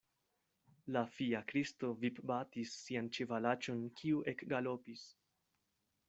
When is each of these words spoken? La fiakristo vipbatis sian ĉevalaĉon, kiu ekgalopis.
La 0.95 1.01
fiakristo 1.17 1.89
vipbatis 2.05 2.73
sian 2.85 3.09
ĉevalaĉon, 3.17 3.83
kiu 3.99 4.23
ekgalopis. 4.33 5.05